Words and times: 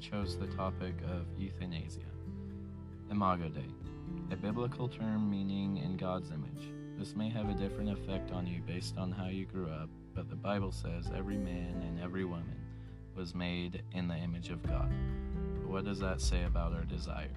chose 0.00 0.36
the 0.36 0.46
topic 0.48 0.94
of 1.04 1.26
euthanasia. 1.38 2.00
Imago 3.10 3.48
Dei, 3.48 3.66
a 4.32 4.36
biblical 4.36 4.88
term 4.88 5.30
meaning 5.30 5.76
in 5.76 5.96
God's 5.96 6.30
image. 6.30 6.72
This 6.98 7.14
may 7.14 7.28
have 7.28 7.48
a 7.48 7.54
different 7.54 7.90
effect 7.90 8.32
on 8.32 8.46
you 8.46 8.60
based 8.66 8.96
on 8.96 9.12
how 9.12 9.26
you 9.26 9.46
grew 9.46 9.68
up, 9.68 9.88
but 10.14 10.28
the 10.28 10.36
Bible 10.36 10.72
says 10.72 11.10
every 11.16 11.36
man 11.36 11.82
and 11.86 12.00
every 12.00 12.24
woman 12.24 12.56
was 13.14 13.34
made 13.34 13.82
in 13.92 14.08
the 14.08 14.16
image 14.16 14.50
of 14.50 14.62
God. 14.62 14.90
But 15.60 15.70
what 15.70 15.84
does 15.84 16.00
that 16.00 16.20
say 16.20 16.44
about 16.44 16.72
our 16.72 16.84
desires? 16.84 17.30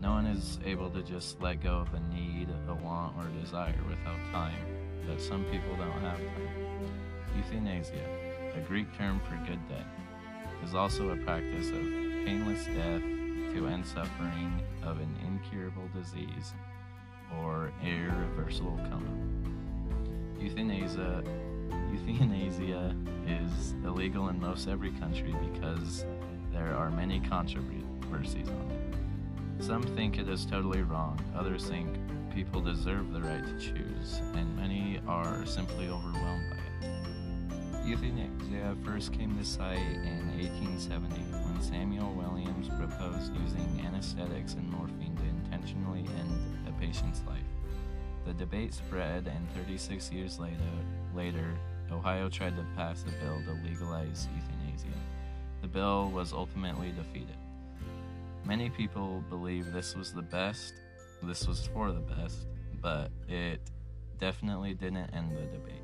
No 0.00 0.10
one 0.12 0.26
is 0.26 0.58
able 0.64 0.90
to 0.90 1.02
just 1.02 1.40
let 1.40 1.62
go 1.62 1.78
of 1.78 1.92
a 1.94 2.00
need, 2.14 2.48
a 2.68 2.74
want, 2.74 3.16
or 3.16 3.26
a 3.26 3.40
desire 3.42 3.78
without 3.88 4.32
time, 4.32 4.64
but 5.06 5.20
some 5.20 5.44
people 5.44 5.76
don't 5.76 6.00
have 6.00 6.18
time. 6.18 6.86
Euthanasia, 7.36 8.06
a 8.56 8.60
Greek 8.60 8.86
term 8.96 9.20
for 9.20 9.36
good 9.46 9.60
death, 9.68 9.86
is 10.64 10.74
also 10.74 11.10
a 11.10 11.16
practice 11.16 11.68
of 11.68 11.82
painless 12.24 12.64
death 12.66 13.02
to 13.54 13.66
end 13.66 13.84
suffering 13.86 14.60
of 14.82 14.98
an 15.00 15.14
incurable 15.26 15.88
disease 15.94 16.52
or 17.40 17.72
irreversible 17.84 18.78
coma. 18.88 19.10
Euthanasia, 20.38 21.22
euthanasia 21.92 22.96
is 23.26 23.74
illegal 23.84 24.28
in 24.28 24.40
most 24.40 24.68
every 24.68 24.90
country 24.92 25.34
because 25.52 26.04
there 26.52 26.74
are 26.74 26.90
many 26.90 27.20
controversies 27.20 28.48
on 28.48 28.70
it. 28.70 29.64
Some 29.64 29.82
think 29.82 30.18
it 30.18 30.28
is 30.28 30.46
totally 30.46 30.82
wrong, 30.82 31.20
others 31.36 31.66
think 31.66 31.88
people 32.34 32.60
deserve 32.60 33.12
the 33.12 33.20
right 33.20 33.44
to 33.44 33.58
choose, 33.58 34.20
and 34.34 34.56
many 34.56 35.00
are 35.06 35.44
simply 35.44 35.88
overwhelmed 35.88 36.44
by 36.50 36.86
it. 36.86 37.19
Euthanasia 37.90 38.76
first 38.84 39.12
came 39.12 39.36
to 39.36 39.44
sight 39.44 39.76
in 39.76 40.30
1870 40.38 41.16
when 41.44 41.60
Samuel 41.60 42.12
Williams 42.14 42.68
proposed 42.68 43.34
using 43.34 43.84
anesthetics 43.84 44.54
and 44.54 44.70
morphine 44.70 45.16
to 45.16 45.24
intentionally 45.24 46.06
end 46.20 46.68
a 46.68 46.72
patient's 46.80 47.20
life. 47.26 47.42
The 48.24 48.32
debate 48.34 48.74
spread, 48.74 49.26
and 49.26 49.44
36 49.56 50.12
years 50.12 50.38
later, 50.38 50.54
later, 51.16 51.52
Ohio 51.90 52.28
tried 52.28 52.56
to 52.58 52.64
pass 52.76 53.02
a 53.08 53.24
bill 53.24 53.42
to 53.44 53.68
legalize 53.68 54.28
euthanasia. 54.36 54.96
The 55.60 55.66
bill 55.66 56.12
was 56.12 56.32
ultimately 56.32 56.92
defeated. 56.92 57.38
Many 58.44 58.70
people 58.70 59.24
believe 59.28 59.72
this 59.72 59.96
was 59.96 60.12
the 60.12 60.22
best, 60.22 60.74
this 61.24 61.44
was 61.44 61.66
for 61.66 61.90
the 61.90 61.98
best, 61.98 62.46
but 62.80 63.10
it 63.26 63.60
definitely 64.18 64.74
didn't 64.74 65.10
end 65.12 65.32
the 65.32 65.42
debate. 65.46 65.82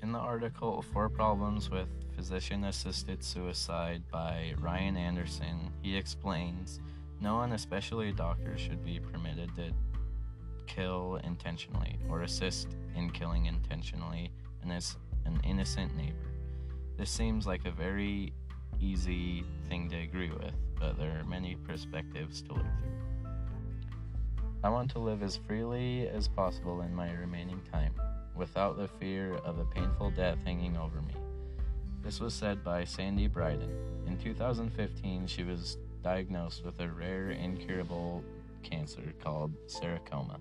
In 0.00 0.12
the 0.12 0.18
article, 0.18 0.80
Four 0.80 1.08
Problems 1.08 1.70
with 1.70 1.88
Physician 2.14 2.64
Assisted 2.64 3.22
Suicide 3.22 4.02
by 4.12 4.54
Ryan 4.58 4.96
Anderson, 4.96 5.72
he 5.82 5.96
explains 5.96 6.80
no 7.20 7.34
one, 7.34 7.52
especially 7.52 8.10
a 8.10 8.12
doctor, 8.12 8.56
should 8.56 8.84
be 8.84 9.00
permitted 9.00 9.54
to 9.56 9.72
kill 10.68 11.18
intentionally 11.24 11.98
or 12.08 12.22
assist 12.22 12.76
in 12.94 13.10
killing 13.10 13.46
intentionally 13.46 14.30
an, 14.62 14.70
an 14.70 15.40
innocent 15.42 15.96
neighbor. 15.96 16.30
This 16.96 17.10
seems 17.10 17.44
like 17.44 17.64
a 17.66 17.72
very 17.72 18.32
easy 18.80 19.44
thing 19.68 19.90
to 19.90 19.96
agree 19.96 20.30
with, 20.30 20.54
but 20.78 20.96
there 20.96 21.18
are 21.18 21.24
many 21.24 21.56
perspectives 21.56 22.40
to 22.42 22.52
look 22.52 22.62
through. 22.62 23.30
I 24.62 24.68
want 24.68 24.92
to 24.92 25.00
live 25.00 25.24
as 25.24 25.36
freely 25.36 26.08
as 26.08 26.28
possible 26.28 26.82
in 26.82 26.94
my 26.94 27.12
remaining 27.14 27.60
time, 27.72 27.94
without 28.38 28.78
the 28.78 28.88
fear 28.88 29.34
of 29.44 29.58
a 29.58 29.64
painful 29.64 30.10
death 30.12 30.38
hanging 30.44 30.76
over 30.76 31.02
me. 31.02 31.14
This 32.02 32.20
was 32.20 32.32
said 32.32 32.64
by 32.64 32.84
Sandy 32.84 33.26
Bryden. 33.26 33.70
In 34.06 34.16
2015, 34.16 35.26
she 35.26 35.42
was 35.42 35.76
diagnosed 36.02 36.64
with 36.64 36.78
a 36.80 36.88
rare, 36.88 37.32
incurable 37.32 38.22
cancer 38.62 39.12
called 39.20 39.52
sarcoma. 39.66 40.38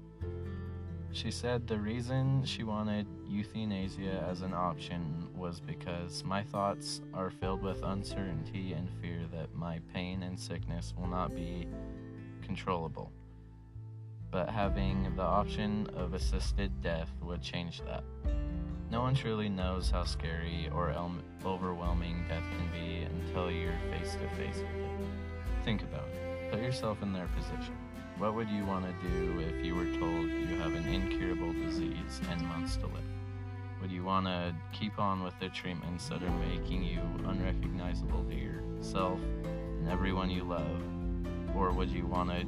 She 1.12 1.32
said 1.32 1.66
the 1.66 1.80
reason 1.80 2.46
she 2.46 2.64
wanted 2.64 3.08
euthanasia 3.28 4.24
as 4.30 4.42
an 4.42 4.54
option 4.54 5.28
was 5.36 5.60
because 5.60 6.24
my 6.24 6.44
thoughts 6.44 7.02
are 7.14 7.32
filled 7.32 7.64
with 7.64 7.82
uncertainty 7.84 8.74
and 8.74 8.88
fear 9.02 9.22
that 9.34 9.56
my 9.56 9.80
pain 9.94 10.22
and 10.24 10.40
sickness 10.40 10.94
will 10.96 11.08
not 11.08 11.34
be 11.34 11.68
controllable. 12.44 13.12
But 14.38 14.50
having 14.50 15.16
the 15.16 15.24
option 15.24 15.90
of 15.96 16.14
assisted 16.14 16.72
death 16.84 17.10
would 17.24 17.42
change 17.42 17.82
that. 17.82 18.04
No 18.92 19.02
one 19.02 19.16
truly 19.16 19.50
knows 19.50 19.90
how 19.90 20.04
scary 20.04 20.70
or 20.76 20.94
overwhelming 21.44 22.24
death 22.30 22.44
can 22.52 22.70
be 22.72 23.02
until 23.02 23.50
you're 23.50 23.74
face 23.90 24.12
to 24.14 24.30
face 24.36 24.58
with 24.58 24.66
it. 24.66 25.66
Think 25.66 25.82
about 25.82 26.08
it. 26.10 26.52
Put 26.52 26.62
yourself 26.62 27.02
in 27.02 27.14
their 27.14 27.28
position. 27.36 27.76
What 28.20 28.36
would 28.36 28.48
you 28.48 28.64
want 28.64 28.86
to 28.86 29.10
do 29.10 29.40
if 29.40 29.66
you 29.66 29.74
were 29.74 29.92
told 29.98 30.30
you 30.30 30.56
have 30.60 30.76
an 30.76 30.88
incurable 30.88 31.52
disease 31.54 32.22
and 32.30 32.40
months 32.44 32.76
to 32.76 32.86
live? 32.86 33.10
Would 33.82 33.92
you 33.92 34.04
want 34.04 34.28
to 34.28 34.54
keep 34.72 35.00
on 35.00 35.24
with 35.24 35.34
the 35.40 35.50
treatments 35.50 36.10
that 36.10 36.22
are 36.22 36.38
making 36.48 36.84
you 36.84 37.02
unrecognizable 37.26 38.24
to 38.26 38.36
yourself 38.36 39.20
and 39.80 39.90
everyone 39.90 40.30
you 40.30 40.44
love? 40.44 40.80
Or 41.56 41.72
would 41.72 41.90
you 41.90 42.06
want 42.06 42.30
to 42.30 42.46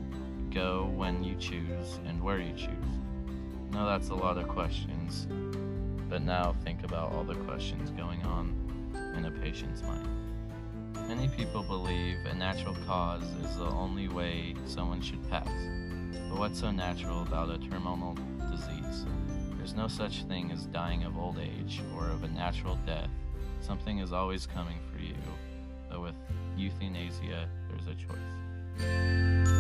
go 0.49 0.91
when 0.95 1.23
you 1.23 1.35
choose 1.35 1.99
and 2.05 2.21
where 2.21 2.39
you 2.39 2.53
choose? 2.53 2.69
Now 3.71 3.85
that's 3.85 4.09
a 4.09 4.15
lot 4.15 4.37
of 4.37 4.47
questions, 4.47 5.27
but 6.09 6.21
now 6.21 6.55
think 6.63 6.83
about 6.83 7.11
all 7.11 7.23
the 7.23 7.35
questions 7.35 7.91
going 7.91 8.21
on 8.23 8.53
in 9.17 9.25
a 9.25 9.31
patient's 9.31 9.81
mind. 9.83 10.07
Many 11.07 11.27
people 11.29 11.63
believe 11.63 12.17
a 12.25 12.33
natural 12.35 12.75
cause 12.85 13.23
is 13.43 13.57
the 13.57 13.65
only 13.65 14.07
way 14.07 14.55
someone 14.65 15.01
should 15.01 15.27
pass. 15.29 15.49
But 16.29 16.39
what's 16.39 16.59
so 16.59 16.71
natural 16.71 17.23
about 17.23 17.49
a 17.49 17.57
terminal 17.57 18.15
disease? 18.51 19.05
There's 19.57 19.73
no 19.73 19.87
such 19.87 20.23
thing 20.23 20.51
as 20.51 20.65
dying 20.67 21.03
of 21.03 21.17
old 21.17 21.39
age 21.39 21.81
or 21.95 22.07
of 22.09 22.23
a 22.23 22.27
natural 22.27 22.77
death. 22.85 23.09
Something 23.61 23.99
is 23.99 24.13
always 24.13 24.45
coming 24.45 24.77
for 24.91 24.99
you. 25.01 25.15
But 25.89 26.01
with 26.01 26.15
euthanasia, 26.55 27.49
there's 27.69 27.87
a 27.87 27.95
choice. 27.95 29.58